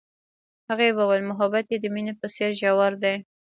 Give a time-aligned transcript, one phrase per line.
[0.69, 3.15] هغې وویل محبت یې د مینه په څېر ژور دی.